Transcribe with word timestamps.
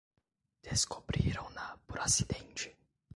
Descobriram-na 0.63 1.77
por 1.85 1.99
acidente. 1.99 2.75